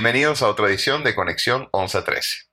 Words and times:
Bienvenidos 0.00 0.42
a 0.42 0.48
otra 0.48 0.68
edición 0.68 1.02
de 1.02 1.12
Conexión 1.12 1.62
1113. 1.72 2.44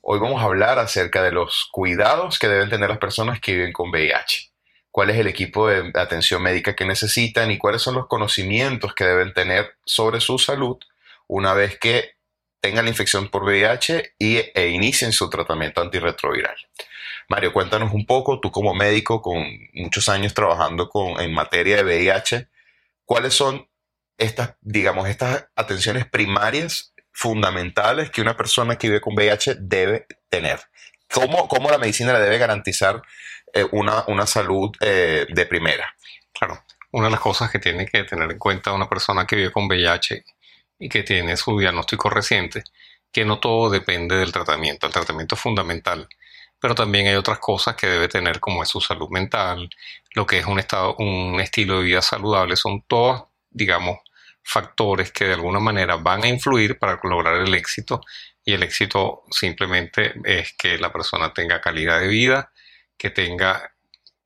Hoy 0.00 0.18
vamos 0.20 0.40
a 0.40 0.46
hablar 0.46 0.78
acerca 0.78 1.22
de 1.22 1.32
los 1.32 1.68
cuidados 1.70 2.38
que 2.38 2.48
deben 2.48 2.70
tener 2.70 2.88
las 2.88 2.96
personas 2.96 3.40
que 3.40 3.52
viven 3.52 3.74
con 3.74 3.90
VIH. 3.90 4.52
Cuál 4.90 5.10
es 5.10 5.18
el 5.18 5.26
equipo 5.26 5.68
de 5.68 5.92
atención 5.94 6.42
médica 6.42 6.74
que 6.74 6.86
necesitan 6.86 7.50
y 7.50 7.58
cuáles 7.58 7.82
son 7.82 7.94
los 7.94 8.06
conocimientos 8.06 8.94
que 8.94 9.04
deben 9.04 9.34
tener 9.34 9.74
sobre 9.84 10.22
su 10.22 10.38
salud 10.38 10.78
una 11.26 11.52
vez 11.52 11.78
que 11.78 12.12
tengan 12.62 12.86
la 12.86 12.90
infección 12.90 13.28
por 13.28 13.44
VIH 13.44 14.14
y, 14.18 14.38
e 14.54 14.68
inicien 14.68 15.12
su 15.12 15.28
tratamiento 15.28 15.82
antirretroviral. 15.82 16.56
Mario, 17.28 17.52
cuéntanos 17.52 17.92
un 17.92 18.06
poco, 18.06 18.40
tú 18.40 18.50
como 18.50 18.72
médico 18.72 19.20
con 19.20 19.44
muchos 19.74 20.08
años 20.08 20.32
trabajando 20.32 20.88
con, 20.88 21.20
en 21.20 21.34
materia 21.34 21.76
de 21.76 21.82
VIH, 21.84 22.48
¿cuáles 23.04 23.34
son 23.34 23.68
estas, 24.18 24.56
digamos, 24.60 25.08
estas 25.08 25.46
atenciones 25.56 26.06
primarias 26.06 26.92
fundamentales 27.12 28.10
que 28.10 28.20
una 28.20 28.36
persona 28.36 28.76
que 28.76 28.88
vive 28.88 29.00
con 29.00 29.14
VIH 29.14 29.56
debe 29.60 30.06
tener? 30.28 30.60
¿Cómo, 31.10 31.48
cómo 31.48 31.70
la 31.70 31.78
medicina 31.78 32.12
le 32.12 32.20
debe 32.20 32.38
garantizar 32.38 33.02
eh, 33.54 33.66
una, 33.72 34.04
una, 34.08 34.26
salud 34.26 34.70
eh, 34.80 35.26
de 35.28 35.46
primera? 35.46 35.94
Claro, 36.32 36.62
una 36.90 37.06
de 37.06 37.12
las 37.12 37.20
cosas 37.20 37.50
que 37.50 37.58
tiene 37.58 37.86
que 37.86 38.04
tener 38.04 38.30
en 38.30 38.38
cuenta 38.38 38.72
una 38.72 38.88
persona 38.88 39.26
que 39.26 39.36
vive 39.36 39.52
con 39.52 39.66
VIH 39.66 40.24
y 40.78 40.88
que 40.88 41.02
tiene 41.02 41.36
su 41.36 41.58
diagnóstico 41.58 42.10
reciente, 42.10 42.62
que 43.10 43.24
no 43.24 43.40
todo 43.40 43.70
depende 43.70 44.16
del 44.16 44.32
tratamiento, 44.32 44.86
el 44.86 44.92
tratamiento 44.92 45.34
es 45.34 45.40
fundamental, 45.40 46.08
pero 46.60 46.74
también 46.74 47.06
hay 47.06 47.14
otras 47.14 47.38
cosas 47.38 47.76
que 47.76 47.86
debe 47.86 48.08
tener 48.08 48.40
como 48.40 48.62
es 48.62 48.68
su 48.68 48.80
salud 48.80 49.08
mental, 49.10 49.70
lo 50.14 50.26
que 50.26 50.38
es 50.38 50.46
un 50.46 50.58
estado, 50.58 50.94
un 50.98 51.40
estilo 51.40 51.78
de 51.78 51.84
vida 51.84 52.02
saludable, 52.02 52.56
son 52.56 52.82
todos, 52.82 53.24
digamos, 53.50 53.98
factores 54.42 55.12
que 55.12 55.26
de 55.26 55.34
alguna 55.34 55.60
manera 55.60 55.96
van 55.96 56.24
a 56.24 56.28
influir 56.28 56.78
para 56.78 56.98
lograr 57.02 57.36
el 57.36 57.54
éxito 57.54 58.00
y 58.48 58.54
el 58.54 58.62
éxito 58.62 59.24
simplemente 59.30 60.14
es 60.24 60.54
que 60.54 60.78
la 60.78 60.90
persona 60.90 61.34
tenga 61.34 61.60
calidad 61.60 62.00
de 62.00 62.08
vida, 62.08 62.50
que 62.96 63.10
tenga 63.10 63.74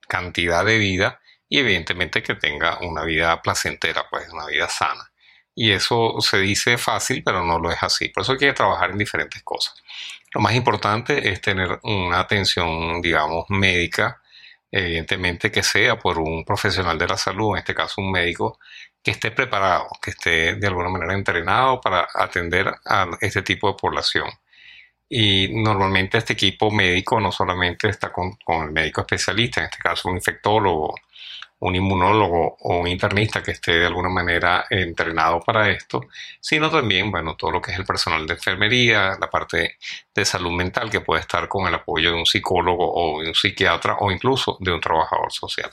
cantidad 0.07 0.65
de 0.65 0.79
vida 0.79 1.21
y 1.49 1.59
evidentemente 1.59 2.23
que 2.23 2.37
tenga 2.37 2.79
una 2.83 3.03
vida 3.03 3.43
placentera, 3.43 4.07
pues 4.09 4.29
una 4.31 4.47
vida 4.47 4.69
sana. 4.69 5.11
Y 5.57 5.73
eso 5.73 6.17
se 6.21 6.39
dice 6.39 6.79
fácil, 6.79 7.23
pero 7.25 7.45
no 7.45 7.59
lo 7.59 7.73
es 7.73 7.83
así. 7.83 8.11
Por 8.11 8.23
eso 8.23 8.33
hay 8.33 8.39
que 8.39 8.53
trabajar 8.53 8.93
en 8.93 8.99
diferentes 8.99 9.43
cosas. 9.43 9.75
Lo 10.33 10.41
más 10.41 10.55
importante 10.55 11.29
es 11.29 11.41
tener 11.41 11.81
una 11.83 12.21
atención, 12.21 13.03
digamos, 13.03 13.47
médica, 13.49 14.23
evidentemente 14.71 15.51
que 15.51 15.63
sea 15.63 15.99
por 15.99 16.19
un 16.19 16.45
profesional 16.45 16.97
de 16.97 17.09
la 17.09 17.19
salud, 17.19 17.55
en 17.55 17.59
este 17.59 17.75
caso 17.75 18.01
un 18.01 18.11
médico, 18.11 18.59
que 19.03 19.11
esté 19.13 19.31
preparado, 19.33 19.89
que 20.01 20.11
esté 20.13 20.55
de 20.55 20.67
alguna 20.67 20.89
manera 20.89 21.15
entrenado 21.15 21.81
para 21.81 22.09
atender 22.15 22.73
a 22.87 23.09
este 23.21 23.43
tipo 23.43 23.69
de 23.69 23.75
población. 23.75 24.31
Y 25.09 25.49
normalmente 25.53 26.19
este 26.19 26.33
equipo 26.35 26.71
médico 26.71 27.21
no 27.21 27.33
solamente 27.33 27.89
está 27.89 28.11
con, 28.13 28.39
el 28.47 28.73
médico 28.73 29.03
especialista, 29.03 29.61
en 29.61 29.67
este 29.67 29.79
caso 29.79 30.09
un 30.09 30.17
infectólogo, 30.17 30.95
un 31.61 31.77
inmunólogo 31.77 32.57
o 32.61 32.79
un 32.79 32.89
internista 32.89 33.43
que 33.43 33.53
esté 33.53 33.73
de 33.73 33.87
alguna 33.87 34.09
manera 34.09 34.65
entrenado 34.71 35.41
para 35.41 35.71
esto, 35.71 36.07
sino 36.41 36.71
también, 36.71 37.11
bueno, 37.11 37.37
todo 37.37 37.51
lo 37.53 37.61
que 37.63 37.73
es 37.73 37.79
el 37.79 37.85
personal 37.85 38.27
de 38.27 38.35
enfermería, 38.35 39.17
la 39.21 39.29
parte 39.31 39.77
de 40.15 40.25
salud 40.25 40.53
mental 40.53 40.91
que 40.91 41.01
puede 41.01 41.21
estar 41.21 41.47
con 41.49 41.69
el 41.69 41.75
apoyo 41.75 42.11
de 42.11 42.17
un 42.17 42.27
psicólogo 42.27 42.93
o 42.95 43.23
de 43.23 43.29
un 43.29 43.35
psiquiatra 43.35 43.97
o 44.01 44.11
incluso 44.11 44.57
de 44.61 44.73
un 44.73 44.81
trabajador 44.81 45.31
social. 45.33 45.71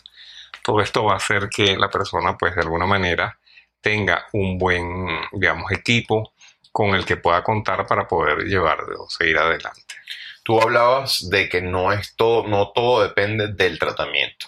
Todo 0.70 0.81
esto 0.81 1.03
va 1.03 1.14
a 1.14 1.17
hacer 1.17 1.50
que 1.50 1.75
la 1.75 1.89
persona, 1.89 2.38
pues 2.38 2.53
de 2.53 2.62
alguna 2.62 2.86
manera, 2.86 3.39
tenga 3.81 4.28
un 4.34 4.59
buen, 4.59 5.08
digamos, 5.31 5.72
equipo 5.72 6.34
con 6.72 6.94
el 6.94 7.06
que 7.06 7.17
pueda 7.17 7.44
contar 7.44 7.88
para 7.88 8.08
poder 8.08 8.44
llevar 8.44 8.84
o 9.00 9.09
seguir 9.09 9.40
adelante. 9.40 9.96
Tú 10.44 10.62
hablabas 10.62 11.28
de 11.28 11.50
que 11.50 11.63
no 11.63 11.91
es 11.91 12.16
todo, 12.16 12.47
no 12.47 12.69
todo 12.69 13.02
depende 13.02 13.47
del 13.47 13.80
tratamiento 13.80 14.46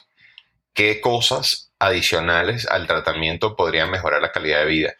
qué 0.74 1.02
cosas 1.02 1.71
adicionales 1.81 2.68
al 2.68 2.86
tratamiento 2.86 3.56
podrían 3.56 3.90
mejorar 3.90 4.22
la 4.22 4.31
calidad 4.31 4.59
de 4.59 4.66
vida. 4.66 4.94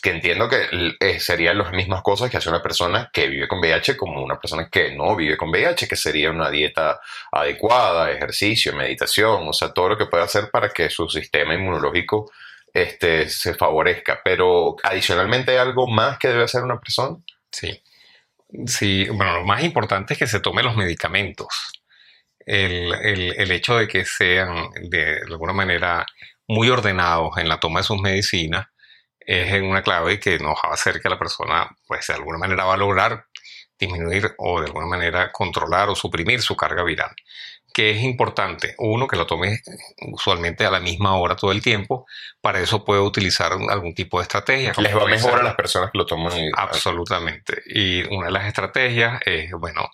Que 0.00 0.10
entiendo 0.10 0.48
que 0.48 0.68
eh, 1.00 1.18
serían 1.18 1.58
las 1.58 1.72
mismas 1.72 2.00
cosas 2.02 2.30
que 2.30 2.36
hace 2.36 2.48
una 2.48 2.62
persona 2.62 3.10
que 3.12 3.26
vive 3.26 3.48
con 3.48 3.58
VIH 3.58 3.96
como 3.96 4.22
una 4.22 4.38
persona 4.38 4.68
que 4.70 4.94
no 4.94 5.16
vive 5.16 5.36
con 5.36 5.50
VIH, 5.50 5.88
que 5.88 5.96
sería 5.96 6.30
una 6.30 6.48
dieta 6.48 7.00
adecuada, 7.32 8.12
ejercicio, 8.12 8.72
meditación, 8.72 9.48
o 9.48 9.52
sea, 9.52 9.72
todo 9.72 9.88
lo 9.90 9.98
que 9.98 10.06
pueda 10.06 10.24
hacer 10.24 10.48
para 10.52 10.68
que 10.68 10.88
su 10.90 11.08
sistema 11.08 11.54
inmunológico 11.54 12.30
este, 12.72 13.28
se 13.28 13.54
favorezca. 13.54 14.20
Pero 14.22 14.76
adicionalmente 14.84 15.50
hay 15.50 15.58
algo 15.58 15.88
más 15.88 16.18
que 16.18 16.28
debe 16.28 16.44
hacer 16.44 16.62
una 16.62 16.78
persona. 16.78 17.16
Sí. 17.50 17.82
Sí, 18.66 19.08
bueno, 19.08 19.40
lo 19.40 19.44
más 19.44 19.64
importante 19.64 20.14
es 20.14 20.18
que 20.20 20.26
se 20.28 20.40
tome 20.40 20.62
los 20.62 20.76
medicamentos 20.76 21.48
el, 22.48 23.30
el, 23.36 23.50
hecho 23.50 23.76
de 23.76 23.86
que 23.86 24.06
sean 24.06 24.70
de, 24.80 25.20
alguna 25.30 25.52
manera 25.52 26.06
muy 26.46 26.70
ordenados 26.70 27.36
en 27.36 27.48
la 27.48 27.60
toma 27.60 27.80
de 27.80 27.84
sus 27.84 28.00
medicinas 28.00 28.66
es 29.20 29.60
una 29.60 29.82
clave 29.82 30.18
que 30.18 30.38
nos 30.38 30.54
va 30.54 30.70
a 30.70 30.74
hacer 30.74 31.00
que 31.02 31.10
la 31.10 31.18
persona, 31.18 31.68
pues 31.86 32.06
de 32.06 32.14
alguna 32.14 32.38
manera 32.38 32.64
va 32.64 32.74
a 32.74 32.78
lograr 32.78 33.26
disminuir 33.78 34.34
o 34.38 34.60
de 34.60 34.66
alguna 34.68 34.86
manera 34.86 35.30
controlar 35.30 35.90
o 35.90 35.94
suprimir 35.94 36.40
su 36.40 36.56
carga 36.56 36.82
viral 36.82 37.14
que 37.78 37.90
es 37.90 38.02
importante, 38.02 38.74
uno, 38.78 39.06
que 39.06 39.14
lo 39.14 39.24
tome 39.24 39.60
usualmente 40.10 40.66
a 40.66 40.70
la 40.72 40.80
misma 40.80 41.14
hora 41.14 41.36
todo 41.36 41.52
el 41.52 41.62
tiempo. 41.62 42.06
Para 42.40 42.58
eso 42.58 42.84
puede 42.84 43.00
utilizar 43.00 43.52
algún 43.52 43.94
tipo 43.94 44.18
de 44.18 44.24
estrategia. 44.24 44.72
Les 44.78 44.96
va 44.96 45.06
mejor 45.06 45.38
a 45.38 45.44
las 45.44 45.54
personas 45.54 45.92
que 45.92 45.98
lo 45.98 46.04
toman. 46.04 46.32
Absolutamente. 46.56 47.62
Y 47.66 48.02
una 48.12 48.26
de 48.26 48.32
las 48.32 48.46
estrategias 48.46 49.20
es, 49.24 49.52
bueno, 49.52 49.88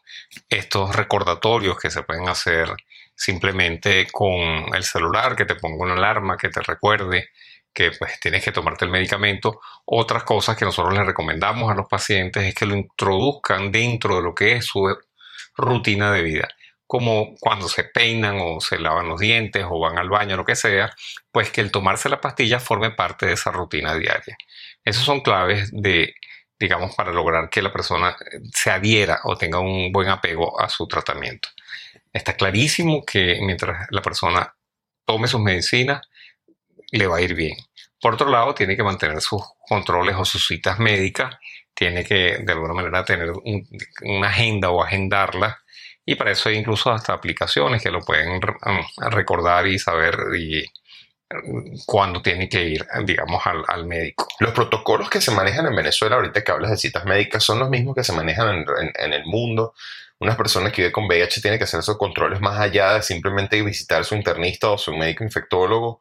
estos 0.49 0.97
recordatorios 0.97 1.79
que 1.79 1.91
se 1.91 2.03
pueden 2.05 2.27
hacer 2.27 2.71
simplemente 3.15 4.07
con 4.11 4.75
el 4.75 4.83
celular, 4.83 5.37
que 5.37 5.45
te 5.45 5.57
ponga 5.57 5.85
una 5.85 5.93
alarma, 5.93 6.39
que 6.39 6.49
te 6.49 6.63
recuerde 6.63 7.29
que 7.75 7.91
pues 7.91 8.19
tienes 8.19 8.43
que 8.43 8.53
tomarte 8.53 8.87
el 8.87 8.93
medicamento. 8.93 9.61
Otras 9.85 10.23
cosas 10.23 10.57
que 10.57 10.65
nosotros 10.65 10.95
les 10.95 11.05
recomendamos 11.05 11.71
a 11.71 11.75
los 11.75 11.87
pacientes 11.87 12.45
es 12.45 12.55
que 12.55 12.65
lo 12.65 12.77
introduzcan 12.77 13.71
dentro 13.71 14.17
de 14.17 14.23
lo 14.23 14.35
que 14.35 14.53
es 14.53 14.65
su 14.65 14.89
rutina 15.55 16.11
de 16.13 16.23
vida 16.23 16.49
como 16.95 17.35
cuando 17.41 17.69
se 17.69 17.83
peinan 17.83 18.39
o 18.41 18.61
se 18.61 18.79
lavan 18.79 19.09
los 19.09 19.19
dientes 19.19 19.67
o 19.69 19.81
van 19.81 19.99
al 19.99 20.09
baño, 20.09 20.37
lo 20.37 20.45
que 20.45 20.55
sea, 20.55 20.95
pues 21.33 21.51
que 21.51 21.61
el 21.61 21.73
tomarse 21.73 22.09
la 22.09 22.21
pastilla 22.21 22.61
forme 22.61 22.93
parte 22.93 23.27
de 23.27 23.33
esa 23.33 23.51
rutina 23.51 23.97
diaria. 23.97 24.37
Esas 24.85 25.03
son 25.03 25.21
claves 25.21 25.71
de, 25.73 26.15
digamos, 26.57 26.95
para 26.95 27.11
lograr 27.11 27.51
que 27.51 27.63
la 27.63 27.73
persona 27.73 28.15
se 28.53 28.71
adhiera 28.71 29.23
o 29.25 29.37
tenga 29.37 29.59
un 29.59 29.91
buen 29.91 30.09
apego 30.09 30.61
a 30.61 30.69
su 30.69 30.87
tratamiento. 30.87 31.49
Está 32.13 32.35
clarísimo 32.35 33.05
que 33.05 33.41
mientras 33.43 33.89
la 33.91 34.01
persona 34.01 34.55
tome 35.05 35.27
sus 35.27 35.41
medicinas, 35.41 36.01
le 36.93 37.09
va 37.09 37.17
a 37.17 37.23
ir 37.23 37.35
bien. 37.35 37.57
Por 38.01 38.15
otro 38.15 38.31
lado, 38.31 38.55
tiene 38.55 38.77
que 38.77 38.85
mantener 38.85 39.21
sus 39.21 39.43
controles 39.67 40.15
o 40.17 40.25
sus 40.25 40.47
citas 40.47 40.79
médicas, 40.79 41.35
tiene 41.75 42.05
que 42.05 42.39
de 42.39 42.53
alguna 42.53 42.73
manera 42.73 43.05
tener 43.05 43.33
una 44.03 44.29
agenda 44.29 44.71
o 44.71 44.81
agendarla 44.81 45.64
y 46.07 46.15
para 46.17 46.33
eso 46.33 46.49
hay 46.49 46.57
incluso 46.57 46.91
hasta 46.91 47.13
aplicaciones 47.13 47.83
que 47.83 47.91
lo 47.91 48.01
pueden 48.01 48.35
um, 48.35 49.11
recordar 49.11 49.67
y 49.67 49.79
saber 49.79 50.17
y 50.39 50.63
um, 51.31 51.65
cuándo 51.87 52.21
tiene 52.21 52.49
que 52.49 52.63
ir, 52.63 52.87
digamos, 53.05 53.43
al, 53.47 53.87
médico. 53.87 54.29
Los 54.41 54.53
protocolos 54.53 55.09
que 55.09 55.21
se 55.21 55.31
manejan 55.31 55.67
en 55.67 55.75
Venezuela, 55.77 56.17
ahorita 56.17 56.45
que 56.45 56.53
hablas 56.53 56.71
de 56.71 56.77
citas 56.77 57.05
médicas, 57.07 57.43
son 57.43 57.59
los 57.59 57.71
mismos 57.71 57.95
que 57.95 58.05
se 58.05 58.13
manejan 58.13 58.65
en, 58.95 59.13
el 59.13 59.25
mundo. 59.25 59.75
Unas 60.19 60.37
personas 60.37 60.73
que 60.73 60.83
viven 60.83 60.93
con 60.93 61.07
VIH 61.07 61.41
tienen 61.41 61.59
que 61.59 61.65
hacer 61.65 61.81
esos 61.81 61.97
controles 61.97 62.41
más 62.41 62.61
allá 62.61 62.95
de 62.95 63.03
simplemente 63.03 63.61
visitar 63.63 64.05
su 64.05 64.15
internista 64.15 64.71
o 64.71 64.79
su 64.79 64.95
médico 64.95 65.25
infectólogo. 65.25 66.01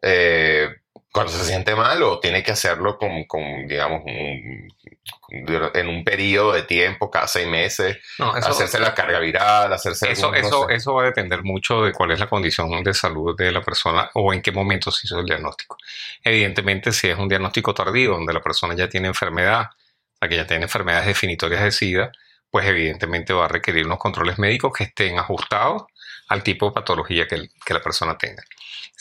Eh, 0.00 0.81
cuando 1.12 1.30
se 1.30 1.44
siente 1.44 1.74
mal 1.76 2.02
o 2.02 2.18
tiene 2.18 2.42
que 2.42 2.52
hacerlo 2.52 2.96
con, 2.96 3.24
con 3.24 3.66
digamos, 3.66 4.02
en 5.28 5.88
un 5.88 6.04
periodo 6.04 6.52
de 6.52 6.62
tiempo, 6.62 7.10
cada 7.10 7.26
seis 7.26 7.46
meses, 7.46 7.98
hacerse 8.18 8.80
la 8.80 8.94
carga 8.94 9.18
viral, 9.18 9.72
hacerse... 9.72 10.10
Eso, 10.10 10.32
eso, 10.32 10.70
eso 10.70 10.94
va 10.94 11.02
a 11.02 11.06
depender 11.06 11.42
mucho 11.42 11.82
de 11.82 11.92
cuál 11.92 12.12
es 12.12 12.18
la 12.18 12.28
condición 12.28 12.82
de 12.82 12.94
salud 12.94 13.36
de 13.36 13.52
la 13.52 13.60
persona 13.60 14.10
o 14.14 14.32
en 14.32 14.40
qué 14.40 14.52
momento 14.52 14.90
se 14.90 15.06
hizo 15.06 15.20
el 15.20 15.26
diagnóstico. 15.26 15.76
Evidentemente, 16.24 16.92
si 16.92 17.08
es 17.08 17.18
un 17.18 17.28
diagnóstico 17.28 17.74
tardío, 17.74 18.12
donde 18.12 18.32
la 18.32 18.40
persona 18.40 18.74
ya 18.74 18.88
tiene 18.88 19.08
enfermedad, 19.08 19.68
la 20.18 20.28
que 20.28 20.36
ya 20.36 20.46
tiene 20.46 20.64
enfermedades 20.64 21.06
definitorias 21.06 21.62
de 21.62 21.72
SIDA, 21.72 22.12
pues 22.52 22.66
evidentemente 22.66 23.32
va 23.32 23.46
a 23.46 23.48
requerir 23.48 23.86
unos 23.86 23.98
controles 23.98 24.38
médicos 24.38 24.72
que 24.72 24.84
estén 24.84 25.18
ajustados 25.18 25.86
al 26.28 26.44
tipo 26.44 26.66
de 26.66 26.72
patología 26.72 27.26
que, 27.26 27.48
que 27.66 27.74
la 27.74 27.82
persona 27.82 28.16
tenga 28.16 28.44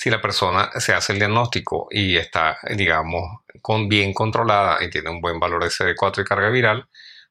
si 0.01 0.09
la 0.09 0.19
persona 0.19 0.71
se 0.79 0.93
hace 0.93 1.13
el 1.13 1.19
diagnóstico 1.19 1.87
y 1.91 2.17
está, 2.17 2.57
digamos, 2.75 3.41
con, 3.61 3.87
bien 3.87 4.13
controlada 4.13 4.83
y 4.83 4.89
tiene 4.89 5.11
un 5.11 5.21
buen 5.21 5.39
valor 5.39 5.63
de 5.63 5.69
CD4 5.69 6.21
y 6.21 6.23
carga 6.23 6.49
viral, 6.49 6.87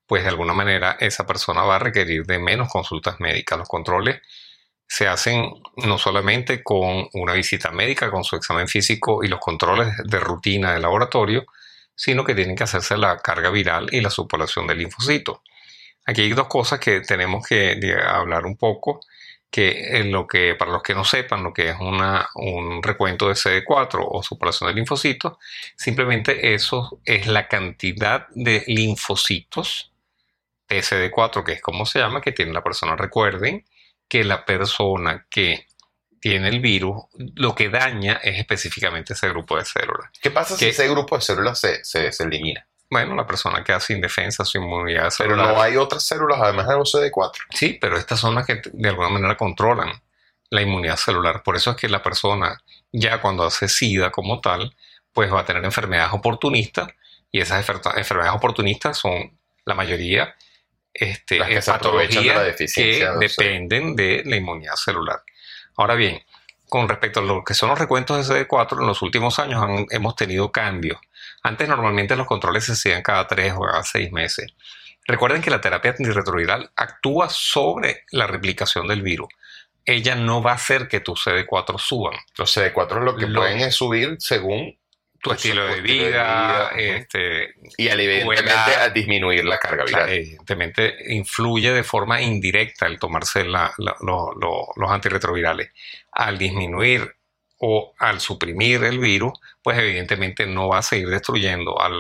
pues 0.06 0.22
de 0.22 0.28
alguna 0.28 0.52
manera 0.52 0.96
esa 1.00 1.26
persona 1.26 1.62
va 1.62 1.76
a 1.76 1.78
requerir 1.80 2.26
de 2.26 2.38
menos 2.38 2.68
consultas 2.68 3.18
médicas. 3.18 3.58
Los 3.58 3.68
controles 3.68 4.20
se 4.86 5.08
hacen 5.08 5.52
no 5.78 5.98
solamente 5.98 6.62
con 6.62 7.08
una 7.14 7.32
visita 7.32 7.72
médica, 7.72 8.08
con 8.08 8.22
su 8.22 8.36
examen 8.36 8.68
físico 8.68 9.24
y 9.24 9.26
los 9.28 9.40
controles 9.40 9.92
de 10.04 10.20
rutina 10.20 10.72
de 10.72 10.78
laboratorio, 10.78 11.46
sino 11.96 12.24
que 12.24 12.36
tienen 12.36 12.54
que 12.54 12.64
hacerse 12.64 12.96
la 12.96 13.18
carga 13.18 13.50
viral 13.50 13.88
y 13.90 14.00
la 14.00 14.10
subpoblación 14.10 14.68
del 14.68 14.78
linfocito. 14.78 15.42
Aquí 16.10 16.22
hay 16.22 16.32
dos 16.32 16.48
cosas 16.48 16.80
que 16.80 17.02
tenemos 17.02 17.46
que 17.46 17.78
hablar 18.04 18.44
un 18.44 18.56
poco, 18.56 19.00
que 19.48 19.96
en 19.96 20.10
lo 20.10 20.26
que, 20.26 20.56
para 20.56 20.72
los 20.72 20.82
que 20.82 20.92
no 20.92 21.04
sepan 21.04 21.44
lo 21.44 21.52
que 21.52 21.68
es 21.68 21.76
una, 21.78 22.28
un 22.34 22.82
recuento 22.82 23.28
de 23.28 23.34
CD4 23.34 24.04
o 24.10 24.20
subpoblación 24.20 24.70
de 24.70 24.74
linfocitos, 24.74 25.38
simplemente 25.76 26.52
eso 26.52 27.00
es 27.04 27.28
la 27.28 27.46
cantidad 27.46 28.26
de 28.30 28.64
linfocitos 28.66 29.92
TCD4, 30.68 31.44
que 31.44 31.52
es 31.52 31.62
como 31.62 31.86
se 31.86 32.00
llama, 32.00 32.20
que 32.20 32.32
tiene 32.32 32.52
la 32.52 32.64
persona. 32.64 32.96
Recuerden 32.96 33.64
que 34.08 34.24
la 34.24 34.44
persona 34.44 35.28
que 35.30 35.68
tiene 36.18 36.48
el 36.48 36.58
virus, 36.58 37.04
lo 37.36 37.54
que 37.54 37.68
daña 37.68 38.14
es 38.14 38.36
específicamente 38.36 39.12
ese 39.12 39.28
grupo 39.28 39.56
de 39.56 39.64
células. 39.64 40.10
¿Qué 40.20 40.32
pasa 40.32 40.56
si 40.56 40.66
ese 40.66 40.88
grupo 40.88 41.14
de 41.14 41.22
células 41.22 41.60
se, 41.60 41.84
se, 41.84 42.10
elimina? 42.24 42.66
Bueno, 42.90 43.14
la 43.14 43.26
persona 43.26 43.62
queda 43.62 43.78
sin 43.78 44.00
defensa, 44.00 44.44
sin 44.44 44.62
inmunidad 44.62 45.10
celular. 45.10 45.46
Pero 45.46 45.54
no 45.54 45.62
hay 45.62 45.76
otras 45.76 46.02
células 46.02 46.40
además 46.40 46.66
de 46.68 46.74
los 46.74 46.92
CD4. 46.92 47.32
Sí, 47.54 47.78
pero 47.80 47.96
estas 47.96 48.18
son 48.18 48.34
las 48.34 48.46
que 48.46 48.60
de 48.72 48.88
alguna 48.88 49.08
manera 49.08 49.36
controlan 49.36 50.02
la 50.50 50.62
inmunidad 50.62 50.96
celular. 50.96 51.42
Por 51.42 51.56
eso 51.56 51.70
es 51.70 51.76
que 51.76 51.88
la 51.88 52.02
persona, 52.02 52.60
ya 52.90 53.20
cuando 53.20 53.44
hace 53.44 53.68
SIDA 53.68 54.10
como 54.10 54.40
tal, 54.40 54.74
pues 55.12 55.32
va 55.32 55.40
a 55.40 55.44
tener 55.44 55.64
enfermedades 55.64 56.12
oportunistas 56.12 56.88
y 57.30 57.40
esas 57.40 57.60
enfermedades 57.68 58.34
oportunistas 58.34 58.98
son 58.98 59.38
la 59.64 59.74
mayoría 59.74 60.34
este, 60.92 61.38
las 61.38 61.48
que 61.48 61.62
se 61.62 61.70
aprovechan 61.70 62.24
de 62.24 62.34
la 62.34 62.42
deficiencia, 62.42 63.12
que 63.12 63.18
dependen 63.28 63.94
de 63.94 64.22
la 64.26 64.36
inmunidad 64.36 64.74
celular. 64.74 65.22
Ahora 65.76 65.94
bien, 65.94 66.22
con 66.68 66.88
respecto 66.88 67.20
a 67.20 67.22
lo 67.22 67.44
que 67.44 67.54
son 67.54 67.68
los 67.68 67.78
recuentos 67.78 68.28
de 68.28 68.46
CD4, 68.46 68.80
en 68.80 68.86
los 68.86 69.02
últimos 69.02 69.38
años 69.38 69.64
hemos 69.90 70.16
tenido 70.16 70.50
cambios. 70.50 70.98
Antes 71.42 71.68
normalmente 71.68 72.16
los 72.16 72.26
controles 72.26 72.64
se 72.64 72.72
hacían 72.72 73.02
cada 73.02 73.26
tres 73.26 73.54
o 73.56 73.60
cada 73.60 73.82
seis 73.82 74.12
meses. 74.12 74.54
Recuerden 75.06 75.42
que 75.42 75.50
la 75.50 75.60
terapia 75.60 75.92
antirretroviral 75.92 76.70
actúa 76.76 77.28
sobre 77.30 78.04
la 78.12 78.26
replicación 78.26 78.86
del 78.86 79.02
virus. 79.02 79.28
Ella 79.84 80.14
no 80.14 80.42
va 80.42 80.52
a 80.52 80.54
hacer 80.54 80.88
que 80.88 81.00
tus 81.00 81.26
CD4 81.26 81.78
suban. 81.78 82.14
Los 82.36 82.56
CD4 82.56 83.02
lo 83.02 83.16
que 83.16 83.26
pueden 83.26 83.60
es 83.60 83.74
subir 83.74 84.16
según 84.18 84.78
tu 85.22 85.32
estilo 85.32 85.66
de 85.66 85.80
vida, 85.80 86.70
este, 86.76 87.54
y 87.76 87.88
evidentemente 87.88 88.52
a 88.52 88.88
disminuir 88.88 89.44
la 89.44 89.58
carga 89.58 89.84
viral. 89.84 90.08
Evidentemente 90.08 90.94
influye 91.08 91.72
de 91.72 91.82
forma 91.82 92.22
indirecta 92.22 92.86
el 92.86 92.98
tomarse 92.98 93.44
los 93.44 94.90
antirretrovirales. 94.90 95.70
Al 96.12 96.38
disminuir 96.38 97.16
o 97.62 97.94
al 97.98 98.20
suprimir 98.20 98.84
el 98.84 98.98
virus, 98.98 99.34
pues 99.62 99.78
evidentemente 99.78 100.46
no 100.46 100.68
va 100.68 100.78
a 100.78 100.82
seguir 100.82 101.08
destruyendo 101.08 101.78
a 101.78 101.90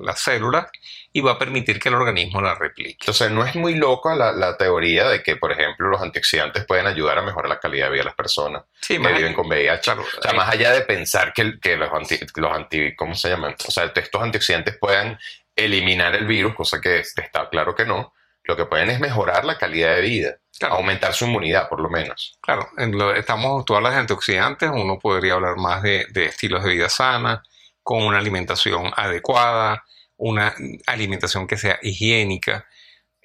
las 0.00 0.20
células 0.20 0.70
y 1.12 1.20
va 1.20 1.32
a 1.32 1.38
permitir 1.38 1.80
que 1.80 1.88
el 1.88 1.96
organismo 1.96 2.40
la 2.40 2.54
replique. 2.54 2.98
Entonces, 3.00 3.28
no 3.32 3.44
es 3.44 3.56
muy 3.56 3.74
loca 3.74 4.14
la, 4.14 4.56
teoría 4.56 5.08
de 5.08 5.20
que, 5.24 5.34
por 5.34 5.50
ejemplo, 5.50 5.88
los 5.88 6.00
antioxidantes 6.00 6.64
pueden 6.66 6.86
ayudar 6.86 7.18
a 7.18 7.22
mejorar 7.22 7.48
la 7.48 7.58
calidad 7.58 7.86
de 7.86 7.92
vida 7.94 8.02
de 8.02 8.06
las 8.06 8.14
personas 8.14 8.62
que 8.86 8.98
viven 8.98 9.34
con 9.34 9.48
VIH. 9.48 9.90
o 9.90 10.22
sea, 10.22 10.32
más 10.34 10.50
allá 10.50 10.70
de 10.70 10.82
pensar 10.82 11.32
que, 11.32 11.58
que 11.58 11.76
los, 11.76 11.92
anti, 11.92 12.16
los 12.36 12.52
anti, 12.52 12.94
¿cómo 12.94 13.16
se 13.16 13.30
llaman? 13.30 13.56
O 13.66 13.70
sea, 13.72 13.90
estos 13.92 14.22
antioxidantes 14.22 14.78
puedan 14.78 15.18
eliminar 15.56 16.14
el 16.14 16.26
virus, 16.26 16.54
cosa 16.54 16.80
que 16.80 17.00
está 17.00 17.48
claro 17.50 17.74
que 17.74 17.84
no, 17.84 18.14
lo 18.44 18.56
que 18.56 18.66
pueden 18.66 18.88
es 18.90 19.00
mejorar 19.00 19.44
la 19.44 19.58
calidad 19.58 19.96
de 19.96 20.00
vida. 20.00 20.38
Aumentar 20.60 21.14
su 21.14 21.26
inmunidad, 21.26 21.68
por 21.68 21.80
lo 21.80 21.88
menos. 21.88 22.36
Claro, 22.40 22.68
estamos, 23.14 23.64
tú 23.64 23.74
hablas 23.74 23.94
de 23.94 24.00
antioxidantes, 24.00 24.70
uno 24.72 24.98
podría 24.98 25.34
hablar 25.34 25.56
más 25.56 25.82
de, 25.82 26.06
estilos 26.14 26.64
de 26.64 26.74
vida 26.74 26.88
sana, 26.88 27.42
con 27.82 28.02
una 28.02 28.18
alimentación 28.18 28.90
adecuada, 28.96 29.84
una 30.16 30.54
alimentación 30.86 31.46
que 31.46 31.56
sea 31.56 31.78
higiénica. 31.82 32.66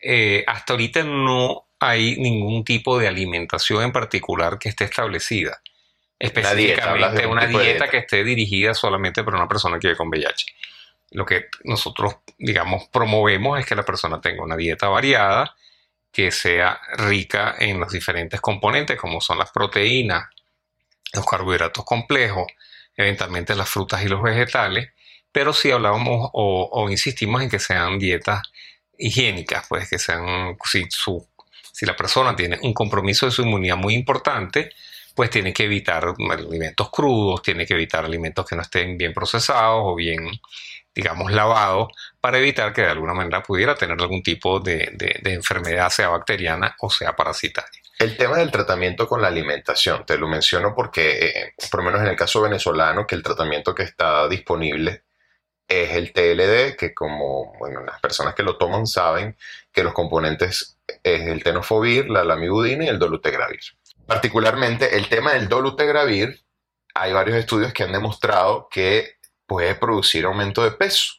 Eh, 0.01 0.43
hasta 0.47 0.73
ahorita 0.73 1.03
no 1.03 1.67
hay 1.79 2.15
ningún 2.17 2.63
tipo 2.63 2.97
de 2.97 3.07
alimentación 3.07 3.83
en 3.83 3.91
particular 3.91 4.57
que 4.59 4.69
esté 4.69 4.85
establecida. 4.85 5.61
Específicamente 6.17 7.25
una 7.25 7.45
dieta, 7.45 7.89
que 7.89 7.97
esté 7.97 8.23
dirigida 8.23 8.73
solamente 8.73 9.23
para 9.23 9.37
una 9.37 9.47
persona 9.47 9.77
que 9.77 9.87
vive 9.87 9.97
con 9.97 10.07
VIH. 10.07 10.45
Lo 11.11 11.25
que 11.25 11.47
nosotros, 11.65 12.17
digamos, 12.37 12.87
promovemos 12.87 13.59
es 13.59 13.65
que 13.65 13.75
la 13.75 13.83
persona 13.83 14.21
tenga 14.21 14.43
una 14.43 14.55
dieta 14.55 14.87
variada, 14.87 15.55
que 16.13 16.31
sea 16.31 16.79
rica 16.95 17.55
en 17.57 17.79
los 17.79 17.91
diferentes 17.91 18.39
componentes, 18.39 18.99
como 18.99 19.19
son 19.19 19.39
las 19.39 19.51
proteínas, 19.51 20.29
los 21.11 21.25
carbohidratos 21.25 21.83
complejos, 21.83 22.45
eventualmente 22.95 23.55
las 23.55 23.67
frutas 23.67 24.03
y 24.03 24.07
los 24.07 24.21
vegetales, 24.21 24.89
pero 25.31 25.51
si 25.53 25.71
hablamos 25.71 26.29
o, 26.33 26.87
insistimos 26.91 27.41
en 27.41 27.49
que 27.49 27.57
sean 27.57 27.97
dietas 27.97 28.43
higiénicas, 28.95 29.65
pues 29.67 29.89
que 29.89 29.97
sean, 29.97 30.55
si, 30.63 31.85
la 31.87 31.95
persona 31.95 32.35
tiene 32.35 32.59
un 32.61 32.73
compromiso 32.73 33.25
de 33.25 33.31
su 33.31 33.41
inmunidad 33.41 33.77
muy 33.77 33.95
importante, 33.95 34.71
pues 35.15 35.31
tiene 35.31 35.51
que 35.51 35.63
evitar 35.63 36.05
alimentos 36.29 36.91
crudos, 36.91 37.41
tiene 37.41 37.65
que 37.65 37.73
evitar 37.73 38.05
alimentos 38.05 38.45
que 38.45 38.55
no 38.55 38.61
estén 38.61 38.97
bien 38.97 39.13
procesados 39.13 39.81
o 39.83 39.95
bien 39.95 40.29
digamos, 40.93 41.31
lavado 41.31 41.89
para 42.23 42.37
evitar 42.37 42.71
que 42.71 42.83
de 42.83 42.87
alguna 42.87 43.13
manera 43.13 43.43
pudiera 43.43 43.75
tener 43.75 43.99
algún 43.99 44.23
tipo 44.23 44.61
de, 44.61 44.95
enfermedad, 45.25 45.89
sea 45.89 46.07
bacteriana 46.07 46.73
o 46.79 46.89
sea 46.89 47.17
parasitaria. 47.17 47.81
El 47.99 48.15
tema 48.15 48.37
del 48.37 48.49
tratamiento 48.49 49.09
con 49.09 49.21
la 49.21 49.27
alimentación, 49.27 50.05
te 50.05 50.17
lo 50.17 50.29
menciono 50.29 50.73
porque, 50.73 51.25
eh, 51.25 51.53
por 51.69 51.81
lo 51.81 51.87
menos 51.87 52.01
en 52.01 52.07
el 52.07 52.15
caso 52.15 52.39
venezolano, 52.39 53.05
que 53.05 53.15
el 53.15 53.23
tratamiento 53.23 53.75
que 53.75 53.83
está 53.83 54.29
disponible 54.29 55.03
es 55.67 55.91
el 55.91 56.13
TLD, 56.13 56.77
que 56.77 56.93
como 56.93 57.57
bueno, 57.59 57.83
las 57.83 57.99
personas 57.99 58.35
que 58.35 58.43
lo 58.43 58.55
toman 58.55 58.87
saben 58.87 59.35
que 59.73 59.83
los 59.83 59.91
componentes 59.91 60.77
es 61.03 61.27
el 61.27 61.43
tenofovir, 61.43 62.09
la 62.09 62.23
lamivudina 62.23 62.85
y 62.85 62.87
el 62.87 62.99
dolutegravir. 62.99 63.59
Particularmente 64.07 64.95
el 64.95 65.09
tema 65.09 65.33
del 65.33 65.49
dolutegravir, 65.49 66.41
hay 66.95 67.11
varios 67.11 67.35
estudios 67.35 67.73
que 67.73 67.83
han 67.83 67.91
demostrado 67.91 68.69
que 68.71 69.17
puede 69.45 69.75
producir 69.75 70.23
aumento 70.23 70.63
de 70.63 70.71
peso. 70.71 71.15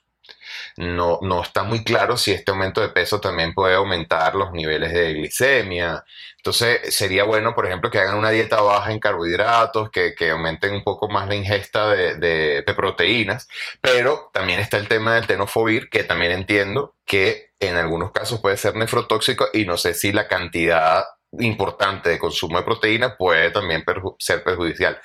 No, 0.76 1.18
no 1.22 1.42
está 1.42 1.62
muy 1.62 1.84
claro 1.84 2.16
si 2.16 2.32
este 2.32 2.50
aumento 2.50 2.80
de 2.80 2.88
peso 2.88 3.20
también 3.20 3.54
puede 3.54 3.74
aumentar 3.74 4.34
los 4.34 4.52
niveles 4.52 4.92
de 4.92 5.14
glicemia. 5.14 6.04
Entonces 6.36 6.94
sería 6.94 7.24
bueno, 7.24 7.54
por 7.54 7.66
ejemplo, 7.66 7.90
que 7.90 7.98
hagan 7.98 8.18
una 8.18 8.30
dieta 8.30 8.60
baja 8.60 8.92
en 8.92 9.00
carbohidratos, 9.00 9.90
que, 9.90 10.14
aumenten 10.30 10.74
un 10.74 10.84
poco 10.84 11.08
más 11.08 11.26
la 11.26 11.34
ingesta 11.36 11.88
de, 11.88 12.64
proteínas, 12.76 13.48
pero 13.80 14.30
también 14.32 14.60
está 14.60 14.76
el 14.76 14.88
tema 14.88 15.14
del 15.14 15.26
tenofovir, 15.26 15.88
que 15.88 16.04
también 16.04 16.32
entiendo 16.32 16.96
que 17.06 17.52
en 17.60 17.76
algunos 17.76 18.12
casos 18.12 18.40
puede 18.40 18.56
ser 18.56 18.76
nefrotóxico 18.76 19.46
y 19.54 19.64
no 19.64 19.78
sé 19.78 19.94
si 19.94 20.12
la 20.12 20.28
cantidad 20.28 21.04
importante 21.38 22.10
de 22.10 22.18
consumo 22.18 22.58
de 22.58 22.64
proteína 22.64 23.16
puede 23.16 23.50
también 23.50 23.84
ser 24.18 24.44
perjudicial. 24.44 25.00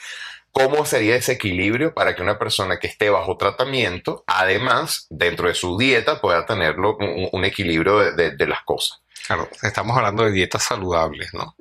¿Cómo 0.59 0.85
sería 0.85 1.15
ese 1.15 1.31
equilibrio 1.31 1.93
para 1.93 2.13
que 2.13 2.21
una 2.21 2.37
persona 2.37 2.79
que 2.79 2.87
esté 2.87 3.09
bajo 3.09 3.37
tratamiento, 3.37 4.25
además, 4.27 5.07
dentro 5.09 5.47
de 5.47 5.53
su 5.55 5.77
dieta, 5.77 6.19
pueda 6.19 6.45
tener 6.45 6.77
un, 6.77 7.45
equilibrio 7.45 8.11
de, 8.11 8.45
las 8.45 8.63
cosas? 8.63 8.99
Claro, 9.25 9.47
estamos 9.63 9.95
hablando 9.95 10.25
de 10.25 10.33
dietas 10.33 10.63
saludables, 10.63 11.33
¿no? 11.33 11.55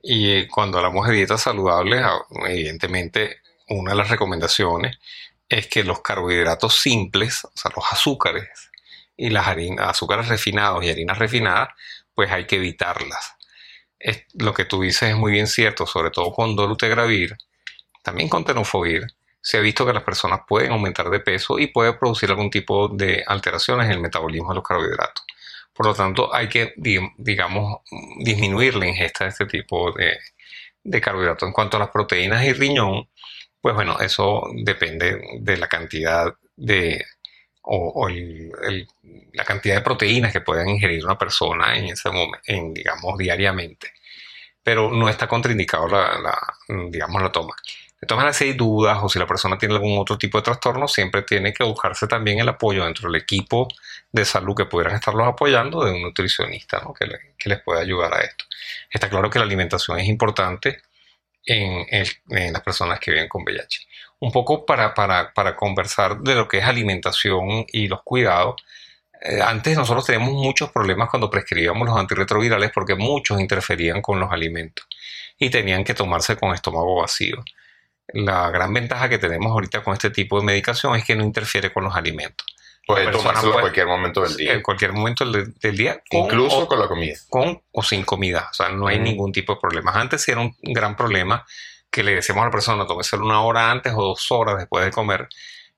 Y 0.00 0.30
eh, 0.30 0.48
cuando 0.48 0.78
hablamos 0.78 1.08
de 1.08 1.14
dietas 1.14 1.42
saludables, 1.42 2.02
ah, 2.04 2.20
evidentemente, 2.46 3.38
una 3.68 3.90
de 3.90 3.96
las 3.96 4.10
recomendaciones 4.10 5.00
es 5.48 5.66
que 5.66 5.82
los 5.82 6.00
carbohidratos 6.00 6.78
simples, 6.78 7.44
o 7.44 7.52
sea, 7.56 7.72
los 7.74 7.84
azúcares 7.90 8.70
y 9.16 9.30
las 9.30 9.48
harinas, 9.48 9.88
azúcares 9.88 10.28
refinados 10.28 10.84
y 10.84 10.90
harinas 10.90 11.18
refinadas, 11.18 11.70
pues 12.14 12.30
hay 12.30 12.46
que 12.46 12.56
evitarlas. 12.56 13.34
lo 14.34 14.54
que 14.54 14.66
tú 14.66 14.82
dices 14.82 15.10
es 15.10 15.16
muy 15.16 15.32
bien 15.32 15.48
cierto, 15.48 15.84
sobre 15.84 16.12
todo 16.12 16.32
con 16.32 16.54
dolutegravir, 16.54 17.36
también 18.02 18.28
con 18.28 18.44
tenofovir, 18.44 19.06
se 19.40 19.58
ha 19.58 19.60
visto 19.60 19.86
que 19.86 19.92
las 19.92 20.02
personas 20.02 20.40
pueden 20.46 20.72
aumentar 20.72 21.08
de 21.10 21.20
peso 21.20 21.58
y 21.58 21.68
puede 21.68 21.94
producir 21.94 22.30
algún 22.30 22.50
tipo 22.50 22.88
de 22.88 23.24
alteraciones 23.26 23.86
en 23.86 23.92
el 23.92 24.00
metabolismo 24.00 24.50
de 24.50 24.56
los 24.56 24.64
carbohidratos. 24.64 25.24
Por 25.72 25.86
lo 25.86 25.94
tanto, 25.94 26.34
hay 26.34 26.48
que, 26.48 26.74
digamos, 26.76 27.78
disminuir 28.18 28.74
la 28.74 28.86
ingesta 28.86 29.24
de 29.24 29.30
este 29.30 29.46
tipo 29.46 29.92
de, 29.92 31.00
carbohidratos. 31.00 31.46
En 31.46 31.52
cuanto 31.52 31.76
a 31.76 31.80
las 31.80 31.90
proteínas 31.90 32.44
y 32.44 32.52
riñón, 32.52 33.08
pues 33.60 33.74
bueno, 33.74 33.98
eso 34.00 34.42
depende 34.62 35.20
de 35.40 35.56
la 35.56 35.68
cantidad 35.68 36.34
de 36.56 37.04
o, 37.62 38.08
la 39.32 39.44
cantidad 39.44 39.76
de 39.76 39.82
proteínas 39.82 40.32
que 40.32 40.40
puedan 40.40 40.68
ingerir 40.68 41.04
una 41.04 41.18
persona 41.18 41.76
en 41.76 41.86
ese 41.86 42.10
momento, 42.10 42.40
en, 42.46 42.74
digamos, 42.74 43.16
diariamente. 43.18 43.92
Pero 44.62 44.90
no 44.90 45.08
está 45.08 45.26
contraindicado 45.28 45.88
la 45.88 46.34
digamos, 46.90 47.22
la 47.22 47.32
toma. 47.32 47.54
De 48.00 48.06
todas 48.06 48.20
maneras, 48.20 48.36
si 48.36 48.44
hay 48.44 48.52
dudas 48.54 48.98
o 49.02 49.10
si 49.10 49.18
la 49.18 49.26
persona 49.26 49.58
tiene 49.58 49.74
algún 49.74 49.98
otro 49.98 50.16
tipo 50.16 50.38
de 50.38 50.42
trastorno, 50.44 50.88
siempre 50.88 51.22
tiene 51.22 51.52
que 51.52 51.64
buscarse 51.64 52.06
también 52.06 52.38
el 52.38 52.48
apoyo 52.48 52.84
dentro 52.84 53.10
del 53.10 53.20
equipo 53.20 53.68
de 54.10 54.24
salud 54.24 54.56
que 54.56 54.64
pudieran 54.64 54.94
estarlos 54.94 55.28
apoyando 55.28 55.84
de 55.84 55.92
un 55.92 56.02
nutricionista 56.02 56.82
que, 56.98 57.48
les 57.48 57.62
pueda 57.62 57.80
ayudar 57.80 58.14
a 58.14 58.20
esto. 58.20 58.46
Está 58.90 59.10
claro 59.10 59.28
que 59.28 59.38
la 59.38 59.44
alimentación 59.44 59.98
es 59.98 60.08
importante 60.08 60.80
en, 61.44 61.86
en, 62.28 62.52
las 62.52 62.62
personas 62.62 62.98
que 63.00 63.10
viven 63.10 63.28
con 63.28 63.42
VIH. 63.42 63.86
Un 64.20 64.32
poco 64.32 64.64
para, 64.64 64.94
para, 64.94 65.32
para, 65.34 65.54
conversar 65.54 66.20
de 66.20 66.34
lo 66.34 66.48
que 66.48 66.58
es 66.58 66.64
alimentación 66.64 67.66
y 67.68 67.88
los 67.88 68.02
cuidados. 68.02 68.62
Eh, 69.20 69.40
antes 69.42 69.76
nosotros 69.76 70.06
teníamos 70.06 70.32
muchos 70.32 70.70
problemas 70.70 71.10
cuando 71.10 71.30
prescribíamos 71.30 71.86
los 71.86 71.98
antirretrovirales 71.98 72.70
porque 72.72 72.94
muchos 72.94 73.40
interferían 73.40 74.00
con 74.00 74.18
los 74.18 74.32
alimentos 74.32 74.86
y 75.38 75.50
tenían 75.50 75.84
que 75.84 75.94
tomarse 75.94 76.36
con 76.36 76.54
estómago 76.54 77.00
vacío. 77.00 77.42
La 78.14 78.50
gran 78.50 78.72
ventaja 78.72 79.08
que 79.08 79.18
tenemos 79.18 79.52
ahorita 79.52 79.82
con 79.82 79.92
este 79.92 80.10
tipo 80.10 80.38
de 80.38 80.46
medicación 80.46 80.96
es 80.96 81.04
que 81.04 81.16
no 81.16 81.24
interfiere 81.24 81.72
con 81.72 81.84
los 81.84 81.94
alimentos. 81.94 82.46
Puede 82.86 83.10
tomárselo 83.10 83.54
en 83.54 83.60
cualquier 83.60 83.86
momento 83.86 84.22
del 84.22 84.36
día. 84.36 84.52
En 84.54 84.62
cualquier 84.62 84.92
momento 84.92 85.24
del, 85.24 85.76
día. 85.76 86.02
Incluso 86.10 86.66
con 86.66 86.78
la 86.78 86.88
comida. 86.88 87.14
Con 87.28 87.62
o 87.72 87.82
sin 87.82 88.02
comida. 88.02 88.48
O 88.50 88.54
sea, 88.54 88.70
no 88.70 88.88
hay 88.88 88.98
ningún 88.98 89.32
tipo 89.32 89.54
de 89.54 89.60
problema. 89.60 89.92
Antes 89.92 90.26
era 90.28 90.40
un 90.40 90.56
gran 90.62 90.96
problema 90.96 91.46
que 91.90 92.02
le 92.02 92.14
decíamos 92.14 92.42
a 92.42 92.46
la 92.46 92.50
persona, 92.50 92.86
tómeselo 92.86 93.24
una 93.24 93.42
hora 93.42 93.70
antes 93.70 93.92
o 93.94 94.02
dos 94.02 94.30
horas 94.30 94.58
después 94.58 94.84
de 94.84 94.90
comer. 94.90 95.28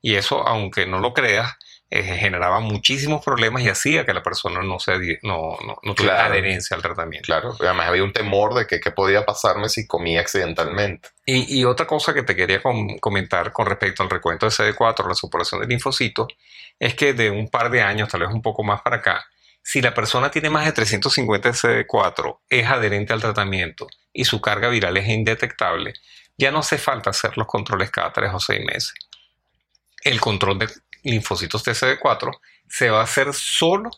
Y 0.00 0.14
eso, 0.14 0.46
aunque 0.46 0.86
no 0.86 1.00
lo 1.00 1.12
creas, 1.12 1.56
eh, 1.94 2.02
generaba 2.04 2.58
muchísimos 2.61 3.22
problemas 3.22 3.62
y 3.62 3.68
hacía 3.68 4.06
que 4.06 4.14
la 4.14 4.22
persona 4.22 4.62
no, 4.62 4.78
se, 4.78 5.18
no, 5.22 5.58
no, 5.82 5.94
tuviera 5.94 6.25
adherencia 6.25 6.75
al 6.75 6.82
tratamiento. 6.82 7.26
Claro, 7.26 7.54
además 7.61 7.87
había 7.87 8.02
un 8.02 8.14
temor 8.14 8.54
de 8.54 8.66
que 8.66 8.80
qué 8.80 8.90
podía 8.90 9.26
pasarme 9.26 9.68
si 9.68 9.87
comía 9.87 10.22
accidentalmente. 10.22 11.11
Y, 11.26 11.61
y 11.61 11.66
otra 11.66 11.87
cosa 11.87 12.14
que 12.14 12.22
te 12.22 12.34
quería 12.34 12.62
comentar 12.99 13.52
con 13.52 13.66
respecto 13.66 14.02
al 14.02 14.08
recuento 14.08 14.46
de 14.46 14.52
CD4, 14.52 15.06
la 15.06 15.14
superación 15.14 15.61
del 15.61 15.68
linfocito, 15.68 16.28
es 16.78 16.94
que 16.94 17.12
de 17.12 17.30
un 17.30 17.50
par 17.50 17.70
de 17.70 17.82
años, 17.82 18.08
tal 18.08 18.22
vez 18.22 18.30
un 18.30 18.40
poco 18.40 18.62
más 18.62 18.80
para 18.80 18.96
acá, 18.96 19.26
si 19.62 19.82
la 19.82 19.92
persona 19.92 20.30
tiene 20.30 20.49
más 20.49 20.64
de 20.64 20.72
350 20.72 21.50
CD4, 21.50 22.38
es 22.49 22.66
adherente 22.68 23.12
al 23.12 23.20
tratamiento 23.20 23.87
y 24.14 24.25
su 24.25 24.40
carga 24.40 24.70
viral 24.70 24.96
es 24.96 25.08
indetectable, 25.08 25.92
ya 26.38 26.50
no 26.50 26.61
hace 26.61 26.78
falta 26.78 27.11
hacer 27.11 27.37
los 27.37 27.46
controles 27.46 27.90
cada 27.90 28.11
3 28.14 28.30
o 28.32 28.40
6 28.40 28.64
meses. 28.64 28.94
El 30.02 30.22
control 30.22 30.58
de 30.58 30.68
linfocitos 31.02 31.64
TCD4 31.66 32.38
se 32.68 32.90
va 32.90 33.00
a 33.00 33.04
hacer 33.04 33.32
solo 33.32 33.90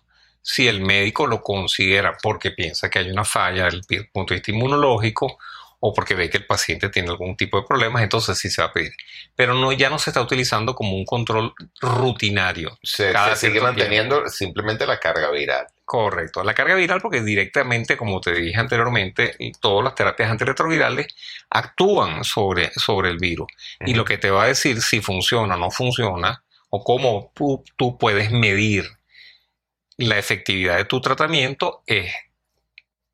si 0.43 0.69
el 0.69 0.83
médico 0.83 1.27
lo 1.27 1.43
considera 1.43 2.17
porque 2.23 2.51
piensa 2.51 2.91
que 2.91 2.99
hay 2.99 3.11
una 3.11 3.25
falla 3.25 3.65
desde 3.65 3.97
el 3.97 4.09
punto 4.09 4.35
de 4.35 4.41
vista 4.41 4.53
inmunológico 4.53 5.39
o 5.87 5.93
porque 5.93 6.15
ve 6.15 6.31
que 6.31 6.39
el 6.39 6.47
paciente 6.47 6.89
tiene 6.89 7.11
algún 7.11 7.37
tipo 7.37 7.61
de 7.61 7.67
problemas, 7.67 8.03
entonces 8.03 8.39
sí 8.39 8.49
se 8.49 8.63
va 8.63 8.69
a 8.69 8.73
pedir. 8.73 8.93
Pero 9.37 9.53
no, 9.53 9.71
ya 9.71 9.91
no 9.91 9.99
se 9.99 10.09
está 10.09 10.23
utilizando 10.23 10.75
como 10.75 10.97
un 10.97 11.05
control 11.05 11.53
rutinario. 11.79 12.79
Se, 12.83 13.13
sigue 13.37 13.61
manteniendo 13.61 14.27
simplemente 14.31 14.87
la 14.87 14.99
carga 14.99 15.31
viral. 15.31 15.67
Correcto, 15.85 16.43
la 16.43 16.55
carga 16.55 16.75
viral 16.75 17.03
porque 17.03 17.21
directamente, 17.21 17.99
como 17.99 18.19
te 18.23 18.33
dije 18.33 18.59
anteriormente, 18.59 19.37
todas 19.61 19.85
las 19.85 19.95
terapias 19.95 20.31
antirretrovirales 20.31 21.09
actúan 21.51 22.25
sobre, 22.25 22.71
sobre 22.73 23.11
el 23.11 23.19
virus. 23.19 23.49
Y 23.81 23.93
lo 23.93 24.07
que 24.07 24.17
te 24.17 24.31
va 24.31 24.45
a 24.45 24.47
decir 24.47 24.81
si 24.81 25.03
funciona 25.03 25.55
o 25.57 25.59
no 25.59 25.71
funciona 25.71 26.44
o 26.77 26.83
cómo 26.83 27.31
tú, 27.77 27.99
puedes 27.99 28.33
medir 28.33 28.85
la 29.97 30.19
efectividad 30.19 30.77
de 30.77 30.85
tu 30.85 31.01
tratamiento 31.01 31.85
es 31.87 32.13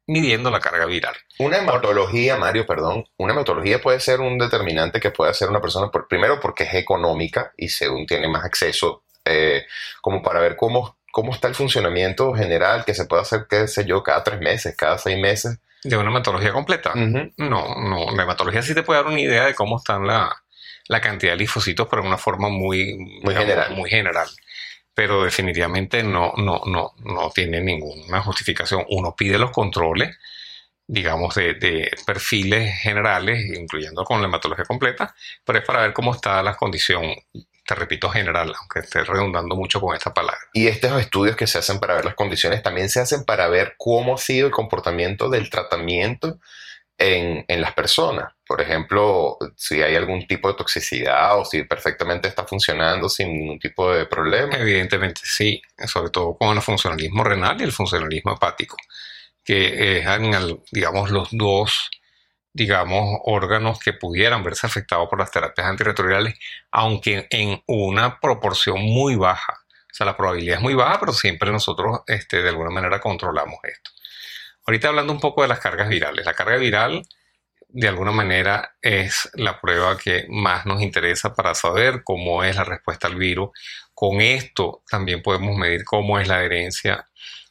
midiendo 0.06 0.50
la 0.50 0.60
carga 0.60 0.86
viral. 0.86 1.14
Una 1.38 1.58
hematología, 1.58 2.38
Mario, 2.38 2.64
perdón, 2.64 3.04
una 3.18 3.34
hematología 3.34 3.78
puede 3.78 4.00
ser 4.00 4.20
un 4.20 4.38
determinante 4.38 4.98
que 4.98 5.10
puede 5.10 5.32
hacer 5.32 5.50
una 5.50 5.60
persona, 5.60 5.90
por, 5.90 6.08
primero 6.08 6.40
porque 6.40 6.64
es 6.64 6.72
económica 6.72 7.52
y 7.54 7.68
según 7.68 8.06
tiene 8.06 8.28
más 8.28 8.46
acceso, 8.46 9.04
eh, 9.26 9.66
como 10.00 10.22
para 10.22 10.40
ver 10.40 10.56
cómo, 10.56 10.96
cómo 11.12 11.34
está 11.34 11.46
el 11.46 11.54
funcionamiento 11.54 12.32
general 12.32 12.86
que 12.86 12.94
se 12.94 13.04
puede 13.04 13.20
hacer, 13.20 13.46
qué 13.46 13.68
sé 13.68 13.84
yo, 13.84 14.02
cada 14.02 14.24
tres 14.24 14.40
meses, 14.40 14.74
cada 14.74 14.96
seis 14.96 15.18
meses. 15.20 15.58
¿De 15.84 15.98
una 15.98 16.08
hematología 16.08 16.54
completa? 16.54 16.94
No, 16.94 17.26
no, 17.36 18.10
la 18.16 18.22
hematología 18.22 18.62
sí 18.62 18.74
te 18.74 18.82
puede 18.82 19.02
dar 19.02 19.12
una 19.12 19.20
idea 19.20 19.44
de 19.44 19.54
cómo 19.54 19.76
están 19.76 20.06
la, 20.06 20.39
la 20.90 21.00
cantidad 21.00 21.32
de 21.32 21.38
linfocitos, 21.38 21.86
pero 21.88 22.02
de 22.02 22.08
una 22.08 22.18
forma 22.18 22.48
muy, 22.48 22.96
muy, 23.22 23.32
general. 23.32 23.76
muy 23.76 23.88
general. 23.88 24.26
Pero 24.92 25.22
definitivamente 25.22 26.02
no, 26.02 26.32
no, 26.36 26.62
no, 26.66 26.94
no 27.04 27.30
tiene 27.30 27.60
ninguna 27.60 28.20
justificación. 28.22 28.84
Uno 28.88 29.14
pide 29.16 29.38
los 29.38 29.52
controles, 29.52 30.18
digamos, 30.88 31.36
de, 31.36 31.88
perfiles 32.04 32.76
generales, 32.80 33.56
incluyendo 33.56 34.02
con 34.02 34.20
la 34.20 34.26
hematología 34.26 34.64
completa, 34.64 35.14
pero 35.44 35.60
es 35.60 35.64
para 35.64 35.82
ver 35.82 35.92
cómo 35.92 36.12
está 36.12 36.42
la 36.42 36.56
condición 36.56 37.14
te 37.64 37.76
repito, 37.76 38.10
general, 38.10 38.52
aunque 38.58 38.80
esté 38.80 39.04
redundando 39.04 39.54
mucho 39.54 39.80
con 39.80 39.94
esta 39.94 40.12
palabra. 40.12 40.40
Y 40.52 40.66
estos 40.66 41.00
estudios 41.00 41.36
que 41.36 41.46
se 41.46 41.58
hacen 41.58 41.78
para 41.78 41.94
ver 41.94 42.04
las 42.04 42.16
condiciones 42.16 42.64
también 42.64 42.88
se 42.88 42.98
hacen 42.98 43.22
para 43.22 43.46
ver 43.46 43.74
cómo 43.78 44.14
ha 44.14 44.18
sido 44.18 44.48
el 44.48 44.52
comportamiento 44.52 45.30
del 45.30 45.50
tratamiento 45.50 46.40
en, 47.00 47.60
las 47.60 47.72
personas. 47.72 48.32
Por 48.46 48.60
ejemplo, 48.60 49.38
si 49.56 49.82
hay 49.82 49.96
algún 49.96 50.26
tipo 50.26 50.48
de 50.48 50.54
toxicidad 50.54 51.38
o 51.38 51.44
si 51.44 51.64
perfectamente 51.64 52.28
está 52.28 52.44
funcionando 52.44 53.08
sin 53.08 53.32
ningún 53.32 53.58
tipo 53.58 53.92
de 53.92 54.06
problema. 54.06 54.56
Evidentemente 54.56 55.22
sí, 55.24 55.62
sobre 55.86 56.10
todo 56.10 56.36
con 56.36 56.56
el 56.56 56.62
funcionalismo 56.62 57.24
renal 57.24 57.60
y 57.60 57.64
el 57.64 57.72
funcionalismo 57.72 58.34
hepático, 58.34 58.76
que 59.44 59.98
es, 59.98 60.06
digamos, 60.70 61.10
los 61.10 61.28
dos 61.32 61.90
digamos, 62.52 63.20
órganos 63.26 63.78
que 63.78 63.92
pudieran 63.92 64.42
verse 64.42 64.66
afectados 64.66 65.08
por 65.08 65.20
las 65.20 65.30
terapias 65.30 65.68
antirretrovirales, 65.68 66.34
aunque 66.72 67.28
en 67.30 67.62
una 67.66 68.18
proporción 68.18 68.80
muy 68.82 69.14
baja. 69.14 69.60
O 69.70 69.94
sea, 69.94 70.06
la 70.06 70.16
probabilidad 70.16 70.56
es 70.56 70.62
muy 70.62 70.74
baja, 70.74 70.98
pero 70.98 71.12
siempre 71.12 71.52
nosotros 71.52 72.00
este, 72.08 72.42
de 72.42 72.48
alguna 72.48 72.70
manera 72.70 73.00
controlamos 73.00 73.58
esto. 73.62 73.90
Ahorita 74.70 74.86
hablando 74.86 75.12
un 75.12 75.18
poco 75.18 75.42
de 75.42 75.48
las 75.48 75.58
cargas 75.58 75.88
virales. 75.88 76.24
La 76.24 76.32
carga 76.32 76.56
viral, 76.56 77.02
de 77.70 77.88
alguna 77.88 78.12
manera, 78.12 78.76
es 78.80 79.28
la 79.34 79.60
prueba 79.60 79.98
que 79.98 80.26
más 80.28 80.64
nos 80.64 80.80
interesa 80.80 81.34
para 81.34 81.56
saber 81.56 82.04
cómo 82.04 82.44
es 82.44 82.54
la 82.54 82.62
respuesta 82.62 83.08
al 83.08 83.16
virus. 83.16 83.50
Con 83.92 84.20
esto 84.20 84.84
también 84.88 85.22
podemos 85.22 85.56
medir 85.56 85.84
cómo 85.84 86.20
es 86.20 86.28
la 86.28 86.36
adherencia 86.36 87.04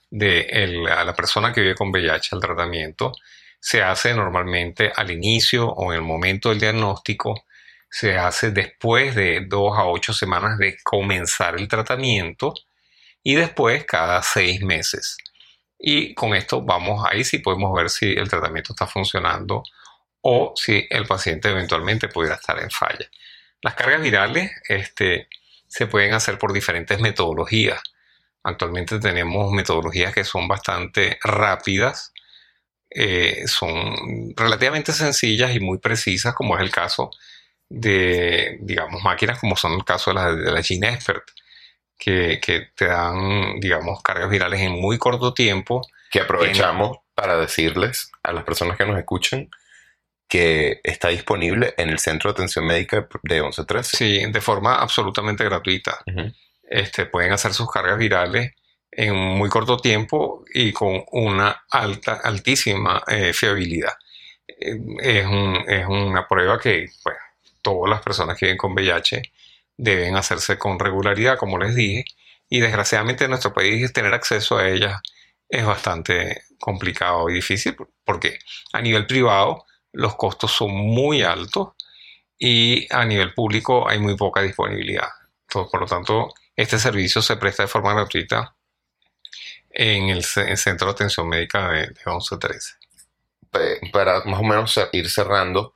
de 0.09 0.87
a 0.89 1.03
la 1.03 1.13
persona 1.13 1.51
que 1.51 1.59
vive 1.59 1.75
con 1.75 1.89
VIH 1.89 2.35
al 2.35 2.39
tratamiento. 2.39 3.11
Se 3.59 3.83
hace 3.83 4.13
normalmente 4.13 4.89
al 4.95 5.11
inicio 5.11 5.67
o 5.67 5.91
en 5.91 5.97
el 5.97 6.05
momento 6.05 6.51
del 6.51 6.61
diagnóstico. 6.61 7.43
Se 7.89 8.17
hace 8.17 8.51
después 8.51 9.13
de 9.13 9.41
dos 9.45 9.77
a 9.77 9.83
ocho 9.87 10.13
semanas 10.13 10.57
de 10.57 10.77
comenzar 10.85 11.57
el 11.59 11.67
tratamiento 11.67 12.53
y 13.21 13.35
después 13.35 13.83
cada 13.83 14.23
seis 14.23 14.61
meses. 14.61 15.17
Y 15.79 16.13
con 16.13 16.35
esto 16.35 16.61
vamos 16.61 17.05
ahí 17.09 17.23
sí 17.23 17.39
podemos 17.39 17.73
ver 17.73 17.89
si 17.89 18.11
el 18.11 18.29
tratamiento 18.29 18.73
está 18.73 18.85
funcionando 18.85 19.63
o 20.21 20.53
si 20.55 20.85
el 20.89 21.05
paciente 21.05 21.49
eventualmente 21.49 22.09
pudiera 22.09 22.35
estar 22.35 22.59
en 22.61 22.69
falla. 22.69 23.09
Las 23.61 23.75
cargas 23.75 24.01
virales 24.01 24.51
este, 24.67 25.29
se 25.67 25.87
pueden 25.87 26.13
hacer 26.13 26.37
por 26.37 26.51
diferentes 26.51 26.99
metodologías. 26.99 27.81
Actualmente 28.43 28.99
tenemos 28.99 29.51
metodologías 29.51 30.13
que 30.13 30.23
son 30.23 30.47
bastante 30.47 31.17
rápidas, 31.23 32.13
eh, 32.89 33.43
son 33.47 34.33
relativamente 34.35 34.91
sencillas 34.93 35.55
y 35.55 35.59
muy 35.59 35.77
precisas, 35.77 36.33
como 36.33 36.55
es 36.57 36.61
el 36.61 36.71
caso 36.71 37.11
de, 37.69 38.57
digamos, 38.61 39.03
máquinas 39.03 39.39
como 39.39 39.55
son 39.55 39.73
el 39.73 39.85
caso 39.85 40.11
de 40.11 40.15
la, 40.15 40.35
de 40.35 40.51
la 40.51 40.63
Gene 40.63 40.99
Que, 41.99 42.39
te 42.75 42.85
dan, 42.85 43.59
digamos, 43.59 44.01
cargas 44.01 44.29
virales 44.29 44.61
en 44.61 44.71
muy 44.71 44.97
corto 44.97 45.33
tiempo. 45.33 45.81
Que 46.09 46.21
aprovechamos 46.21 46.97
para 47.13 47.37
decirles 47.37 48.09
a 48.23 48.31
las 48.31 48.45
personas 48.45 48.77
que 48.77 48.85
nos 48.85 48.97
escuchan 48.97 49.49
que 50.29 50.79
está 50.83 51.09
disponible 51.09 51.73
en 51.75 51.89
el 51.89 51.99
Centro 51.99 52.29
de 52.29 52.33
Atención 52.33 52.65
Médica 52.65 53.07
de 53.23 53.41
1113. 53.41 53.97
Sí, 53.97 54.31
de 54.31 54.41
forma 54.41 54.75
absolutamente 54.75 55.43
gratuita. 55.43 55.99
este, 56.63 57.07
pueden 57.07 57.33
hacer 57.33 57.53
sus 57.53 57.69
cargas 57.69 57.97
virales 57.97 58.53
en 58.91 59.15
muy 59.15 59.49
corto 59.49 59.77
tiempo 59.77 60.45
y 60.53 60.71
con 60.71 61.03
una 61.11 61.63
alta, 61.71 62.21
altísima 62.23 63.03
eh, 63.07 63.33
fiabilidad. 63.33 63.93
Eh, 64.47 64.77
es, 65.01 65.25
es, 65.67 65.87
una 65.87 66.27
prueba 66.27 66.59
que 66.59 66.89
todas 67.63 67.89
las 67.89 68.01
personas 68.01 68.37
que 68.37 68.45
viven 68.45 68.57
con 68.57 68.73
VIH 68.73 69.21
deben 69.79 70.17
hacerse 70.17 70.57
con 70.57 70.77
regularidad, 70.77 71.37
como 71.37 71.57
les 71.57 71.73
dije, 71.73 72.03
y 72.49 72.59
desgraciadamente 72.59 73.23
en 73.23 73.29
nuestro 73.31 73.53
país 73.53 73.93
tener 73.93 74.13
acceso 74.13 74.57
a 74.57 74.67
ellas 74.67 75.01
es 75.47 75.65
bastante 75.65 76.43
complicado 76.59 77.29
y 77.29 77.35
difícil 77.35 77.75
porque 78.03 78.39
a 78.73 78.81
nivel 78.81 79.07
privado 79.07 79.65
los 79.93 80.15
costos 80.15 80.51
son 80.51 80.71
muy 80.71 81.23
altos 81.23 81.69
y 82.37 82.93
a 82.93 83.05
nivel 83.05 83.33
público 83.33 83.87
hay 83.87 83.99
muy 83.99 84.15
poca 84.17 84.41
disponibilidad. 84.41 85.07
por 85.47 85.79
lo 85.79 85.87
tanto, 85.87 86.33
este 86.55 86.77
servicio 86.77 87.21
se 87.21 87.37
presta 87.37 87.63
de 87.63 87.69
forma 87.69 87.93
gratuita 87.93 88.55
en 89.69 90.09
el, 90.09 90.23
Centro 90.23 90.87
de 90.87 90.91
Atención 90.91 91.27
Médica 91.29 91.69
de, 91.69 91.87
de 91.87 92.01
1113. 92.05 92.75
Para 93.93 94.23
más 94.25 94.39
o 94.39 94.43
menos 94.43 94.79
ir 94.91 95.09
cerrando, 95.09 95.73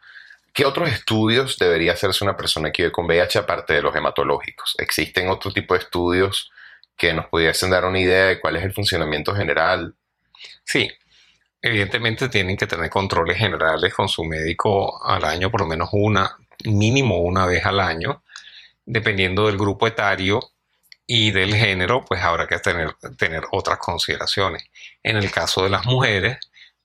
¿Qué 0.54 0.66
otros 0.66 0.90
estudios 0.90 1.58
debería 1.58 1.94
hacerse 1.94 2.24
una 2.24 2.38
persona 2.38 2.72
que 2.72 2.84
vive 2.84 2.92
con 2.92 3.06
VIH 3.06 3.40
aparte 3.40 3.74
de 3.74 3.82
los 3.82 3.96
hematológicos? 3.96 4.76
¿Existen 4.78 5.30
otro 5.30 5.52
tipo 5.52 5.74
de 5.74 5.80
estudios 5.80 6.52
que 6.96 7.12
nos 7.12 7.26
pudiesen 7.26 7.72
dar 7.72 7.86
una 7.86 8.00
idea 8.00 8.26
de 8.26 8.40
cuál 8.40 8.58
es 8.58 8.64
el 8.64 8.72
funcionamiento 8.72 9.36
general? 9.36 9.96
Sí. 10.64 10.92
evidentemente 11.62 12.30
tienen 12.30 12.58
que 12.58 12.68
tener 12.68 12.90
controles 12.90 13.38
generales 13.38 13.94
con 13.94 14.10
su 14.10 14.24
médico 14.26 15.04
al 15.04 15.24
año, 15.26 15.50
por 15.50 15.62
lo 15.62 15.68
menos 15.68 15.90
una, 15.94 16.38
mínimo 16.66 17.20
una 17.20 17.46
vez 17.46 17.66
al 17.66 17.80
año, 17.80 18.24
dependiendo 18.86 19.48
del 19.48 19.58
grupo 19.58 19.88
etario 19.88 20.42
y 21.08 21.32
del 21.32 21.56
género, 21.56 22.06
pues 22.06 22.22
habrá 22.22 22.48
que 22.48 22.60
tener, 22.60 22.94
tener 23.18 23.44
otras 23.52 23.80
consideraciones. 23.80 24.66
En 25.02 25.18
el 25.18 25.32
caso 25.32 25.64
de 25.64 25.70
las 25.70 25.86
mujeres, 25.86 26.38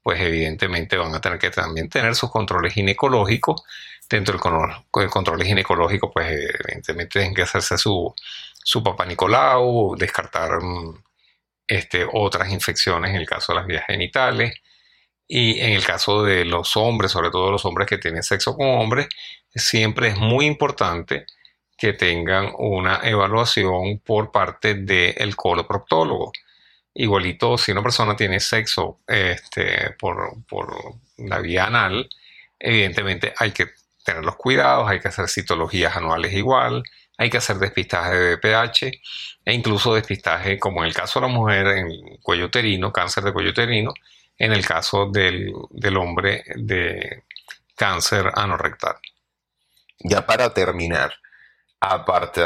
pues 0.02 0.20
evidentemente 0.20 0.96
van 0.96 1.14
a 1.14 1.20
tener 1.20 1.38
que 1.38 1.50
también 1.50 1.88
tener 1.88 2.14
sus 2.14 2.30
controles 2.30 2.74
ginecológicos. 2.74 3.62
Dentro 4.08 4.32
del 4.32 4.40
control, 4.40 5.10
control 5.10 5.44
ginecológico, 5.44 6.10
pues 6.10 6.30
evidentemente 6.30 7.20
tienen 7.20 7.34
que 7.34 7.42
hacerse 7.42 7.76
su, 7.76 8.14
su 8.64 8.82
papá 8.82 9.04
Nicolau, 9.04 9.96
descartar 9.96 10.62
mm, 10.62 11.02
este, 11.66 12.06
otras 12.12 12.50
infecciones 12.50 13.10
en 13.10 13.16
el 13.16 13.26
caso 13.26 13.52
de 13.52 13.58
las 13.58 13.66
vías 13.66 13.84
genitales. 13.86 14.54
Y 15.28 15.60
en 15.60 15.72
el 15.72 15.84
caso 15.84 16.22
de 16.22 16.44
los 16.46 16.76
hombres, 16.76 17.12
sobre 17.12 17.30
todo 17.30 17.50
los 17.50 17.64
hombres 17.66 17.86
que 17.86 17.98
tienen 17.98 18.22
sexo 18.22 18.56
con 18.56 18.66
hombres, 18.66 19.08
siempre 19.54 20.08
es 20.08 20.16
muy 20.18 20.46
importante 20.46 21.26
que 21.76 21.92
tengan 21.92 22.52
una 22.58 23.00
evaluación 23.04 24.00
por 24.00 24.32
parte 24.32 24.74
del 24.74 25.36
coloproctólogo. 25.36 26.32
Igualito, 27.00 27.56
si 27.56 27.70
una 27.70 27.80
persona 27.80 28.16
tiene 28.16 28.40
sexo 28.40 29.02
este, 29.06 29.92
por, 30.00 30.34
la 31.18 31.38
vía 31.38 31.66
anal, 31.66 32.08
evidentemente 32.58 33.32
hay 33.36 33.52
que 33.52 33.68
tener 34.04 34.24
los 34.24 34.34
cuidados, 34.34 34.88
hay 34.90 34.98
que 34.98 35.06
hacer 35.06 35.28
citologías 35.28 35.96
anuales 35.96 36.32
igual, 36.32 36.82
hay 37.16 37.30
que 37.30 37.36
hacer 37.36 37.58
despistaje 37.58 38.16
de 38.16 38.36
BPH 38.36 38.82
e 39.44 39.54
incluso 39.54 39.94
despistaje, 39.94 40.58
como 40.58 40.82
en 40.82 40.88
el 40.88 40.94
caso 40.94 41.20
de 41.20 41.28
la 41.28 41.32
mujer, 41.32 41.68
en 41.68 42.16
cuello 42.20 42.46
uterino, 42.46 42.92
cáncer 42.92 43.22
de 43.22 43.32
cuello 43.32 43.50
uterino, 43.50 43.94
en 44.36 44.52
el 44.52 44.66
caso 44.66 45.06
del, 45.06 45.52
del 45.70 45.96
hombre 45.98 46.42
de 46.56 47.22
cáncer 47.76 48.32
anorrectal. 48.34 48.96
Ya 50.00 50.26
para 50.26 50.52
terminar, 50.52 51.14
Aparte, 51.80 52.42